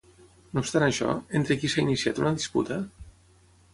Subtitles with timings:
[0.53, 2.81] No obstant això, entre qui s'ha iniciat una disputa?